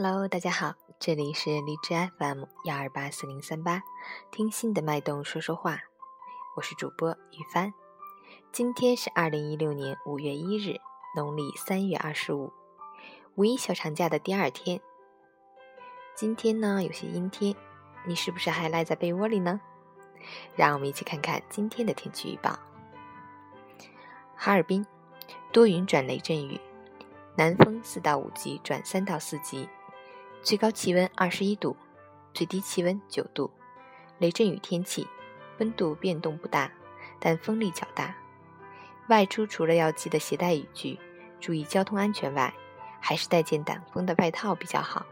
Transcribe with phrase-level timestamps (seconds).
[0.00, 3.82] Hello，大家好，这里是荔枝 FM 幺二八四零三八，
[4.30, 5.80] 听心的脉动说说话，
[6.54, 7.74] 我是主播雨帆。
[8.52, 10.78] 今天是二零一六年五月一日，
[11.16, 12.52] 农历三月二十五，
[13.34, 14.80] 五一小长假的第二天。
[16.14, 17.56] 今天呢有些阴天，
[18.06, 19.60] 你是不是还赖在被窝里呢？
[20.54, 22.56] 让我们一起看看今天的天气预报。
[24.36, 24.86] 哈尔滨
[25.50, 26.60] 多云转雷阵雨，
[27.36, 29.68] 南风四到五级转三到四级，
[30.48, 31.76] 最高气温二十一度，
[32.32, 33.50] 最低气温九度，
[34.16, 35.06] 雷阵雨天气，
[35.58, 36.72] 温度变动不大，
[37.20, 38.16] 但风力较大。
[39.10, 40.98] 外出除了要记得携带雨具，
[41.38, 42.54] 注意交通安全外，
[42.98, 45.04] 还是带件挡风的外套比较好。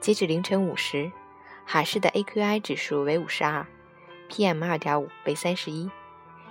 [0.00, 1.12] 截止凌晨五时，
[1.66, 3.66] 哈市的 AQI 指数为五十二
[4.30, 5.90] ，PM 二点五为三十一，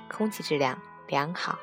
[0.07, 0.79] 空气质量。
[1.07, 1.57] 良好。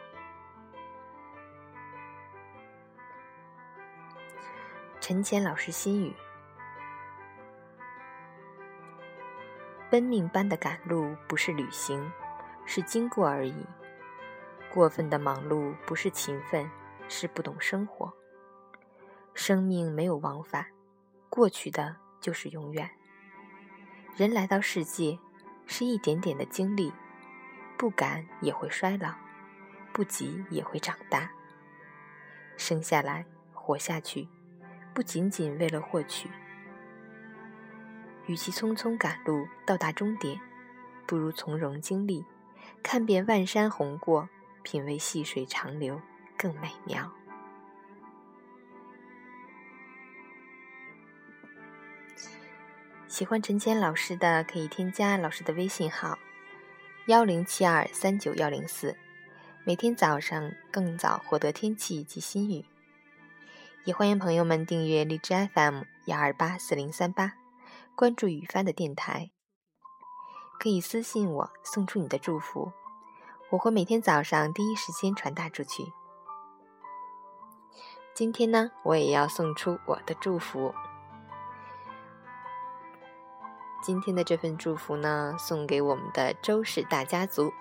[5.07, 6.15] 陈谦老师心语：
[9.91, 12.11] 奔命般的赶路不是旅行，
[12.65, 13.67] 是经过而已；
[14.73, 16.71] 过分的忙碌不是勤奋，
[17.07, 18.11] 是不懂生活。
[19.35, 20.69] 生命没有往返，
[21.29, 22.91] 过去的就是永远。
[24.17, 25.19] 人来到世界，
[25.67, 26.91] 是一点点的经历，
[27.77, 29.13] 不赶也会衰老。
[29.93, 31.31] 不急也会长大。
[32.57, 34.27] 生下来，活下去，
[34.95, 36.31] 不仅仅为了获取。
[38.27, 40.41] 与其匆匆赶路到达终点，
[41.07, 42.25] 不如从容经历，
[42.83, 44.29] 看遍万山红过，
[44.63, 46.01] 品味细水长流，
[46.39, 47.13] 更美妙。
[53.09, 56.19] 喜欢陈谦老师的，可以添加老师的微信号：
[57.07, 58.97] 幺零七二三九幺零四。
[59.65, 62.65] 每天早上更早获得天气及心语，
[63.85, 67.35] 也欢迎朋友们订阅荔枝 FM 幺二八四零三八，
[67.95, 69.31] 关注雨帆的电台，
[70.59, 72.73] 可以私信我送出你的祝福，
[73.51, 75.93] 我会每天早上第一时间传达出去。
[78.15, 80.75] 今天呢，我也要送出我的祝福。
[83.83, 87.53] 今天的这份祝福呢，送给我们的周氏大家族。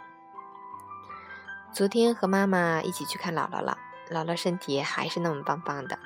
[1.73, 3.77] 昨天和妈妈一起去看姥姥了，
[4.09, 5.99] 姥姥身体还是那么棒棒的，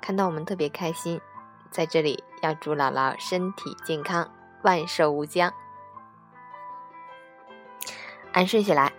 [0.00, 1.20] 看到我们特别开心。
[1.70, 4.30] 在这里要祝姥姥身体健康，
[4.62, 5.52] 万寿无疆。
[8.32, 8.92] 按顺序来，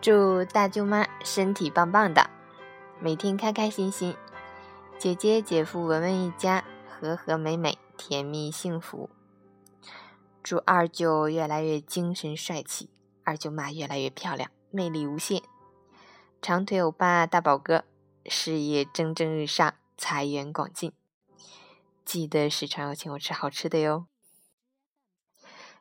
[0.00, 2.30] 祝大舅妈身体棒棒的，
[3.00, 4.14] 每天开开心心；
[4.98, 9.10] 姐姐姐夫文文一家和和美美，甜蜜幸福。
[10.42, 12.90] 祝二舅越来越精神帅气。
[13.24, 15.42] 二舅妈越来越漂亮，魅力无限。
[16.40, 17.82] 长腿欧巴大宝哥
[18.28, 20.92] 事业蒸蒸日上，财源广进。
[22.04, 24.06] 记得时常要请我吃好吃的哟。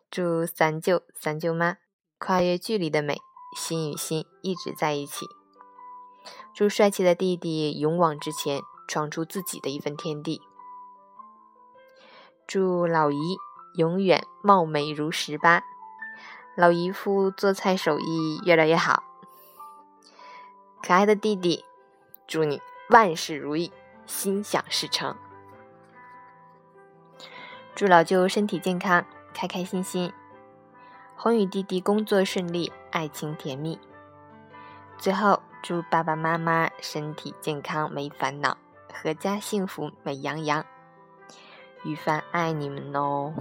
[0.10, 1.78] 祝三舅三舅妈
[2.18, 3.20] 跨越距离的美，
[3.58, 5.26] 心与心一直在一起。
[6.54, 10.42] 祝帅气的弟弟勇往直前，闯出自己的一份天地。
[12.48, 13.38] 祝老姨
[13.76, 15.64] 永远貌美如十八。
[16.56, 19.04] 老姨夫做菜手艺越来越好，
[20.82, 21.66] 可爱的弟弟，
[22.28, 23.72] 祝你万事如意，
[24.06, 25.16] 心想事成。
[27.76, 30.12] 祝老舅身体健康，开开心心。
[31.16, 33.80] 红宇弟弟工作顺利，爱情甜蜜。
[34.98, 38.58] 最后，祝爸爸妈妈身体健康，没烦恼，
[39.04, 40.66] 阖家幸福，美洋洋。
[41.84, 43.34] 雨帆爱你们哦。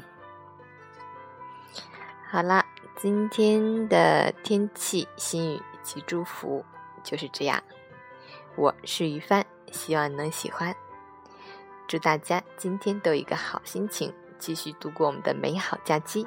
[2.30, 2.64] 好啦。
[2.96, 6.64] 今天的天气、心语及祝福
[7.02, 7.60] 就是这样。
[8.56, 10.74] 我是于帆，希望能喜欢。
[11.88, 16.24] 祝大家今天都有一个好心情，继续度过我们的美好假期。